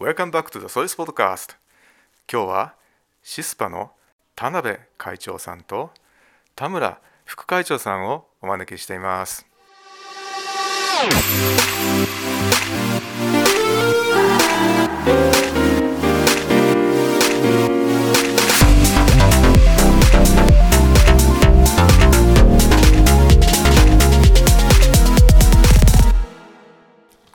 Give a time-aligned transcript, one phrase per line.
[0.00, 1.56] Welcome back to the Solis Podcast.
[2.26, 2.74] 今日は
[3.22, 3.90] シスパの
[4.34, 5.90] 田辺会長さんと
[6.56, 9.46] 田村副会長さんをお招きしています。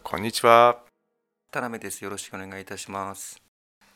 [0.01, 0.84] こんにちは。
[1.55, 2.03] 田辺です。
[2.03, 3.41] よろしくお願いいたします。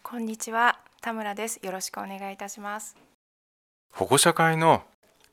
[0.02, 1.60] こんにちは、田村です。
[1.62, 2.96] よろしくお願いいたします。
[3.92, 4.84] 保護者会の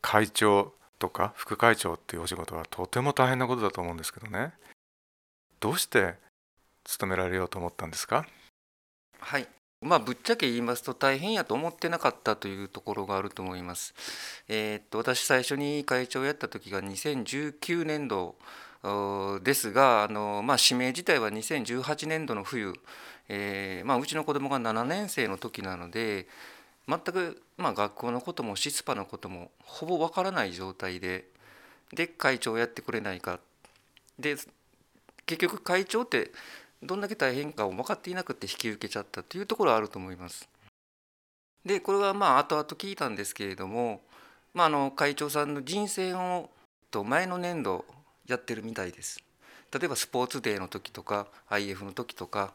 [0.02, 4.54] 会長とか副会長っていうお仕事はとても大変なことだと思うんですけどね
[5.60, 6.14] どうして
[6.82, 8.26] 勤められようと思ったんですか？
[9.20, 9.46] はい。
[9.80, 13.94] まあぶっちゃけ言いますと大変やと思ってなかったというところがあると思います。
[14.48, 18.36] えーっと私最初に会長をやった時が2019年度お
[19.42, 22.74] ですが、あのまあ指名自体は2018年度の冬、
[23.28, 26.26] えーまあうちの子供が7年生の時なので。
[26.88, 31.28] 全く、まあ、学校のこともシスパのこともほぼわからない状態で
[31.92, 33.40] で会長をやってくれないか
[34.18, 34.36] で
[35.26, 36.30] 結局会長って
[36.82, 40.48] どんだけ大変かを分かっていなくて引き受けちゃったというところはあると思います。
[41.64, 44.00] でこれはまあ後々聞いたんですけれども、
[44.54, 46.50] まあ、あの会長さんの人選を
[46.92, 47.84] と前の年度
[48.26, 49.22] やってるみたいです。
[49.72, 52.54] 例えばスポーツデーの時とか IF の時とか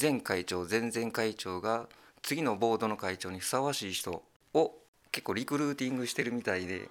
[0.00, 1.88] 前会長前々会長が
[2.22, 4.22] 次のボードの会長にふさわしい人
[4.54, 4.74] を
[5.12, 6.88] 結構リクルーティングしてるみたいで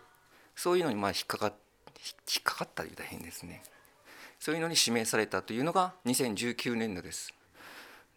[0.56, 1.54] そういうのにまあ引っかかっ
[2.04, 3.64] 引っかかったり大変ですね。
[4.40, 7.34] そういうのに指名されたというのが2019年度です。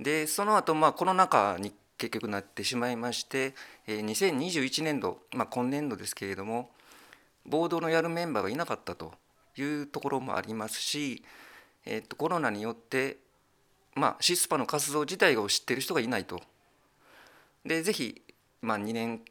[0.00, 3.54] でその後まあコロナ禍に結局なってしまいまして
[3.86, 6.68] 2021年度、まあ、今年度ですけれども
[7.46, 9.12] ボードのやるメンバーがいなかったと。
[9.56, 11.22] いうところもありますし、
[11.84, 13.18] えーとコロナによって
[13.96, 16.42] まあ、シスパの活動自体を知ってる人がいないと
[17.64, 18.22] でぜひ、
[18.60, 19.22] まあ、2年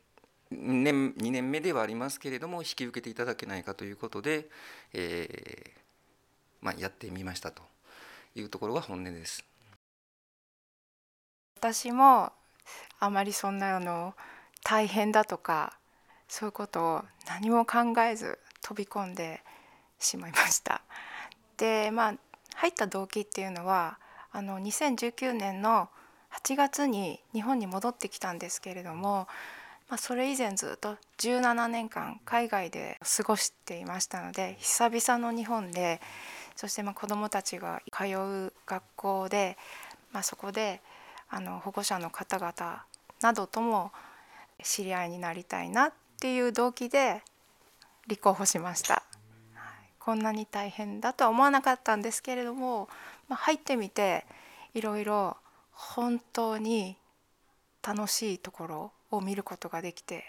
[0.52, 4.48] 2年 ,2 年目ではありますけれども引き受けていただけないかということで、
[4.94, 5.80] えー
[6.62, 7.64] まあ、やってみましたと
[8.36, 9.44] いうところが本音です。
[11.60, 12.32] 私も
[13.00, 14.14] あまりそんなあの
[14.64, 15.78] 大変だとか
[16.28, 19.42] そういうことを何も考えず飛び込んで
[20.00, 20.82] しまいました。
[21.58, 22.16] でまあ
[22.56, 23.98] 入った動機っていうのは
[24.32, 25.90] あの2019年の
[26.44, 29.28] 8月に日本に戻ってきたんですけれども、
[29.90, 36.02] まあ、それ以前ずっと17年間海外で過ごしていましたので久々の日本で
[36.56, 39.58] そしてまあ子どもたちが通う学校で、
[40.12, 40.82] まあ、そこで
[41.30, 42.84] あの保護者の方々
[43.22, 43.92] などとも
[44.64, 47.22] 知り合いになりたいなっていう動機で
[48.08, 48.95] 立候補しました。
[50.06, 52.88] こんなに大変だとは思わなかったんですけれども、
[53.28, 54.24] まあ、入ってみて
[54.76, 55.36] いろいろ
[55.72, 56.96] 本当に
[57.82, 60.24] 楽しいところを見ることができて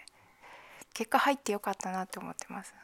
[0.94, 2.74] 結果入ってよかったなって思ってます。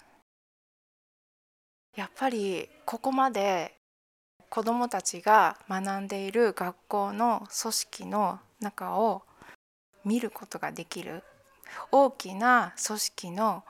[1.96, 3.74] やっぱりここまで
[4.50, 9.22] 子どもたちが学んでいる学校の組織の中を
[10.04, 11.22] 見ることができる
[11.90, 13.64] 大きな組織の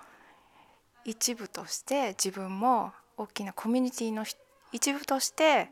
[1.04, 4.25] 一部として自分も大きなコミュニティの
[4.73, 5.71] 一部として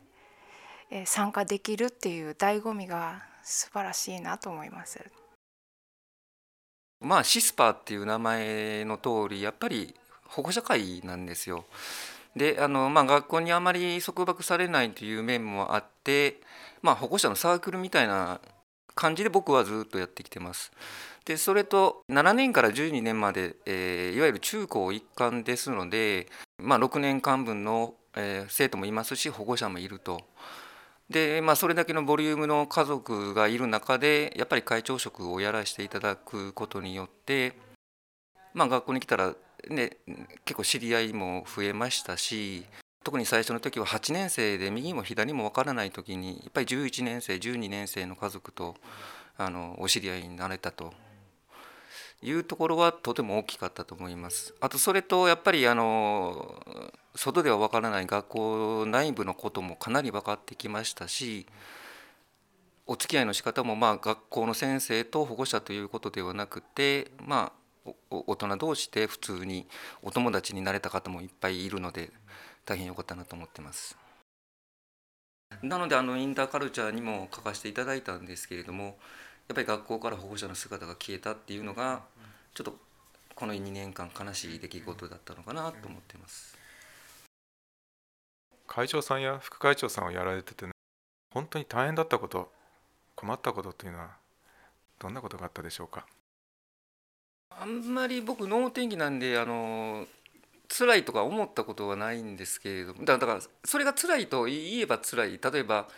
[0.91, 5.01] えー参加できるっていう醍醐味が素晴らしいなと思います。
[7.01, 9.95] まあシスパーっていう名前の通りやっぱり
[10.27, 11.65] 保護者会なんですよ。
[12.37, 16.41] であの、まあ、学校にあまり束縛されないという面もあって、
[16.83, 18.41] まあ、保護者のサークルみたいな
[19.01, 20.73] 感じで僕はずっとやってきてます。
[21.25, 26.27] でそれと7年から12年まで、えーいわゆる中高一貫ですので、
[26.59, 30.21] まあ、6年間分の、えー生徒もいますし保護者もいると。
[31.09, 37.57] でまあ、それだけのボリュームの家族がいる中でやっぱり会長職をやらせていただくことによって、
[38.55, 39.35] まあ、学校に来たら、
[39.69, 39.97] ね、
[40.45, 42.65] 結構知り合いも増えましたし
[43.11, 48.77] 特に最初の時は8年生で右も左も分からない時にやっぱり11年生12年生の家族と
[49.37, 50.93] あのお知り合いになれたと
[52.23, 54.55] いうところはとても大きかったと思います。
[54.61, 56.63] あとそれとやっぱりあの
[57.17, 61.49] 外では分からない学校内部のこともかなり分かってきましたし
[62.87, 69.67] お付き合いの仕方もまあ学校の先生と保護者ということではなくてまあ大人同士で普通に
[70.01, 72.13] お友達になれた方もいっぱいいるので
[72.65, 73.97] 大変良かったなと思ってます。
[75.63, 78.95] なのであのインターカルチャーにも書かせていただいたんですけれどもやっ
[79.55, 82.03] ぱり学校から保護者の姿が消えたっていうのが
[82.55, 82.79] ちょっと
[83.35, 86.57] この2年間悲しい出来事だったのかなと思っています。
[88.67, 90.71] 会長さんや副会長さんをやられててね
[91.35, 92.53] 本当に大変だったこと
[93.17, 94.11] 困ったことっていうのは
[95.01, 96.07] どんなことがあったでしょうか？
[97.51, 100.07] あんまり僕能天気なんであの
[100.71, 105.41] 辛いとか思ったことはないんですけれどもだからそれが辛いと言えば辛い。
[105.43, 105.89] 例えば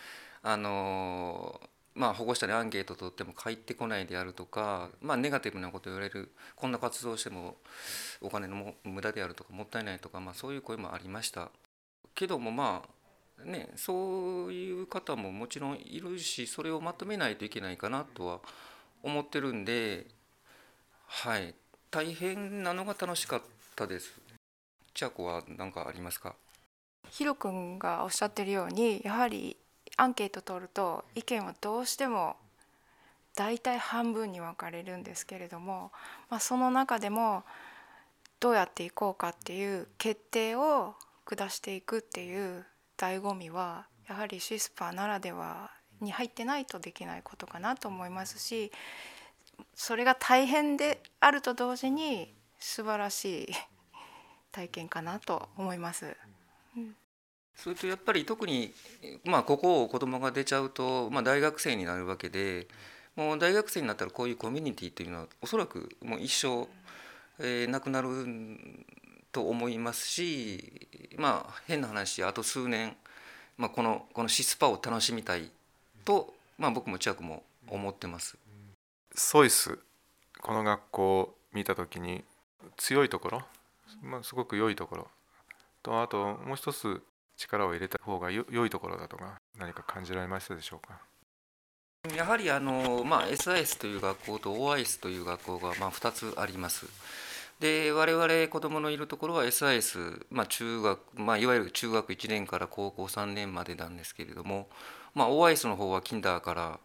[0.41, 1.61] あの
[1.93, 7.55] まあ保護者にアンケート取っても帰ってこないであるとか、まあ、ネガティブなこと言われるこんな活動しても
[8.19, 11.51] お金の無駄であるとかもったいないとか、まあ、そういう声もありました。
[12.15, 12.83] けどもま
[13.43, 18.39] あねそういう方ももちろんいるしそれをまとめないといけないかなとは
[19.03, 20.07] 思ってるんで
[21.05, 21.53] はい。
[21.91, 23.41] 大変なのが楽しかっ
[23.75, 24.22] たです。
[24.93, 26.35] 千子は何かありますか
[27.09, 29.57] ヒロ君がおっしゃってるようにやはり
[29.97, 32.35] アンケート取ると意見はどうしても
[33.35, 35.91] 大体半分に分かれるんですけれども、
[36.29, 37.43] まあ、その中でも
[38.39, 40.95] どうやっていこうかっていう決定を
[41.25, 42.65] 下していくっていう
[42.97, 48.71] 醍醐味はやはりシスパーならではに入ってないとできないことかなと思いますし
[49.73, 53.47] それが大変であると同時に素晴らしい
[54.53, 56.15] 体験かなと思います。
[57.55, 58.73] それとやっぱり特に、
[59.25, 62.67] まあ、ここを子供が出ちゃうと、まあ、大学生になるわけで
[63.15, 66.67] もう大学生になったらこういうコミュニティというのはおそらくもう一生、
[67.39, 68.09] えー、なくなる
[69.31, 72.95] と思いますしまあ変な話あと数年、
[73.57, 75.51] まあ、このこのシスパを楽しみたい
[76.05, 78.35] と、まあ、僕も千秋も思ってます。
[79.15, 79.77] ソイス
[80.41, 82.23] この学校を見た時に
[82.77, 83.43] 強いところ、
[84.01, 85.07] まあ、すごく良いところ
[85.81, 87.01] とあともう一つ
[87.37, 90.99] 力を入れた方がよ良いところだとか何か感じられましたでしょうか？
[92.15, 96.85] やはりあの、まあ、SIS という学校と OIS という学校がまあ2つあります。
[97.59, 104.67] で我々子どものいるところは SIS、まあ中学まあ、いわゆる中学1年から高校3年までなんですけれども、
[105.15, 106.79] まあ、OIS の方はキンダーから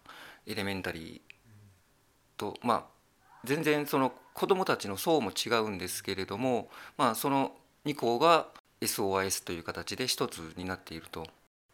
[0.46, 2.84] エレメンタリーと、まあ、
[3.44, 7.52] 全然その子どもたちの層も違うんですけれども、まあ、その
[7.84, 8.46] 2校が
[8.80, 11.26] SOS という形で一つになっていると。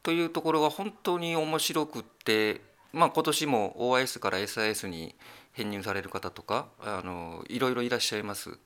[0.03, 2.61] というところが本当に面白くって、
[2.93, 5.15] まあ、今年も OIS から SIS に
[5.53, 8.59] 編入される方とかあのいろいろいらっしゃいます。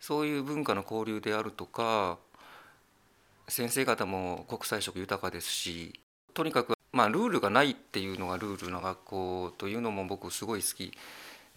[0.00, 2.18] そういう文化の交流であるとか
[3.48, 6.00] 先生方も国際色豊かですし
[6.32, 10.92] とにかく、まあ、ルールがないっていうのがルールな学校というのも僕すごい好き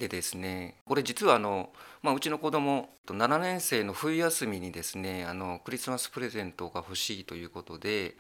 [0.04, 1.70] でですねこれ実はあの、
[2.02, 8.16] まあ、うちの子供7年生の冬休みにですねあのクリスマスプレゼントが欲しいということで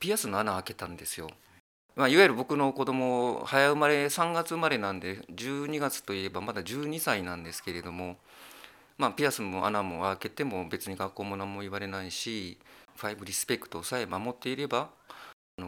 [0.00, 1.28] ピアスの穴開けたんですよ。
[1.96, 8.16] まあ、いわゆる僕の子供早生まれ3月生まれなんで12月といえばまだ12歳なんですけれども、
[8.98, 12.56] まあ、ピアスも穴も開けても別に学校も何も言われないし
[12.94, 14.90] ファイブリスペクトさえ守っていれば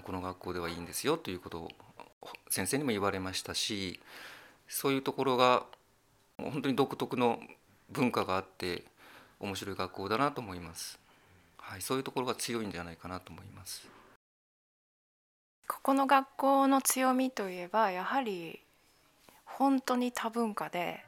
[0.04, 1.68] この学校ではいいんですよということを
[2.48, 3.98] 先生にも言われましたし
[4.70, 5.66] そういうところが
[6.38, 7.40] 本当に独特の
[7.90, 8.84] 文化があって
[9.40, 10.98] 面白い学校だなと思います。
[11.58, 13.86] はい、そういうところが強いんじゃないかなと思います。
[15.66, 18.60] ここの学校の強みといえばやはり
[19.44, 21.04] 本当に多文化で、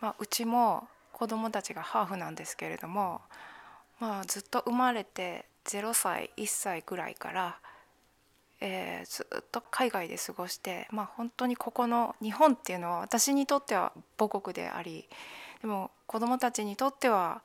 [0.00, 3.20] まあ、うちも子どもたちがハーフなんですけれども、
[4.00, 7.58] まあ、ずっと生まれて0歳1歳ぐらいから、
[8.60, 15.08] えー、ずっと海外で過ごして、まあ、本当にここの日本っていうのは私にとっては母国であり
[15.60, 17.42] でも子どもたちにとっては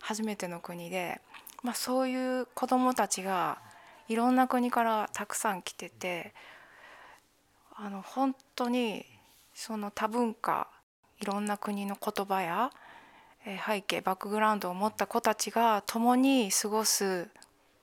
[0.00, 1.20] 初めての国で、
[1.62, 3.58] まあ、そういう子どもたちが
[4.08, 6.34] いろんな国からたくさん来てて
[7.76, 9.06] あの本当に
[9.54, 10.68] その多文化
[11.20, 12.70] いろんな国の言葉や
[13.44, 17.28] 背景バックグラウンドを持った子たちが共に過ごす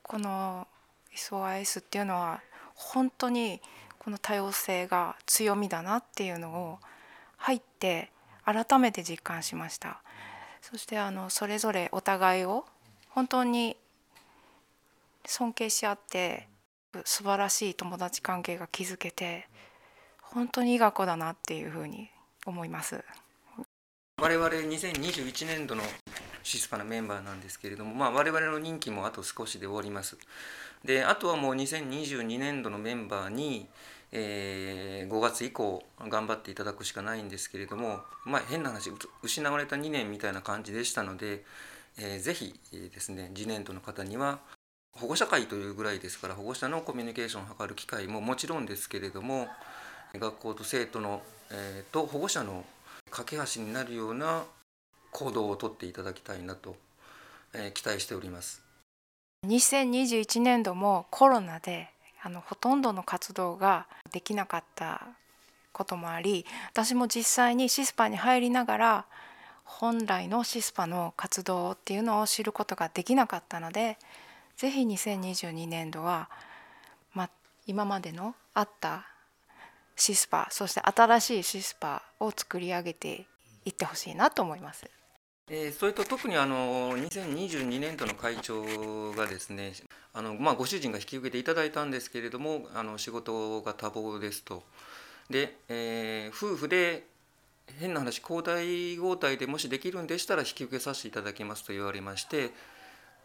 [0.03, 0.67] この
[1.15, 2.41] SOIS っていうのは
[2.77, 3.59] 本当に
[3.99, 6.79] この多様性が強みだなっていうのを
[7.35, 8.11] 入って
[8.45, 10.01] 改めて実感しました
[10.61, 12.65] そしてあのそれぞれお互いを
[13.09, 13.75] 本当に
[15.25, 16.47] 尊敬し合って
[17.03, 19.47] 素晴らしい友達関係が築けて
[20.21, 22.09] 本当にいい学校だなっていうふうに
[22.45, 23.03] 思います。
[24.19, 25.83] 我々2021年度の
[26.47, 30.17] シスパのメンバーなんですけれども、まあ、我々の任期もあと少しで終わります。
[30.85, 33.67] であとはもう2022年度のメンバーに、
[34.13, 41.43] えー5月以降頑張っていただくしかないんですけれども、まあ、変な話失われた2年みたいな感じでしたので、
[41.97, 44.39] えーぜひ、ですね次年度の方には
[44.93, 49.47] 保護者会というぐらいですから保護者のコミュニケーションを図る機会ももちろんですけれども
[50.13, 52.63] 学校と生徒の、えーと保護者の
[53.09, 54.43] 架け橋になるような
[55.11, 56.75] 行動をとっていただきたいなと、
[57.53, 58.67] えー期待しております。
[59.45, 61.89] 2021年度もコロナで
[62.23, 65.07] あのほとんどの活動ができなかった
[65.71, 69.05] こともあり私も実際にシスパに入りながら
[69.63, 73.97] 本来のシスパの活動っていうのを知ることができなかったので
[74.55, 76.29] ぜひ2022年度は、
[77.13, 77.29] ま、
[77.67, 79.05] 今までのあった
[79.95, 83.25] シスパそして新しいシスパを作り上げて
[83.65, 84.96] いってほしいなと思います。
[85.49, 89.71] えー、それと特にあの2022年度の会長がですね
[90.13, 94.63] あの、まあ、ご主人が引き受けていただいたんですけれどもあの仕事が多忙ですと
[95.29, 97.05] で、えー、夫婦で
[97.79, 102.51] 変な話交代交代でもしできるんでしたら引き受けさせていただきますと言われまして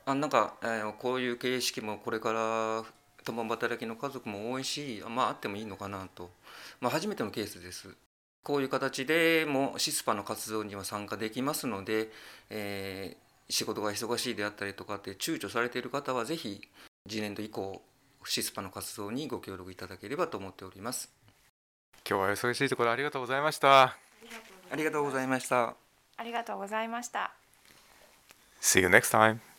[0.07, 2.85] あなんか、えー、こういう形式もこれから
[3.25, 6.31] 共働きの家族も多いし、まあ、あってもいいのかなと、
[6.81, 7.89] まあ、初めてのケースです。
[8.43, 12.11] こういう形でもシスパの活動には参加できますので、
[12.51, 16.61] えー、仕事が忙しいであったりとかって躊躇されている方はぜひ
[17.09, 17.83] 次年度以降
[18.25, 21.11] シスパの活動にご協力いただければと思っております。
[22.09, 23.97] 今日は忙しいところありがとうございました。
[24.71, 25.77] ありがとうございました。
[26.17, 27.33] ありがとうございました。
[28.61, 29.52] See you next time